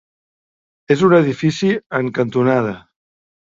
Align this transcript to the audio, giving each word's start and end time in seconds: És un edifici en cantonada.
És 0.95 1.03
un 1.09 1.13
edifici 1.17 1.71
en 2.01 2.11
cantonada. 2.19 2.75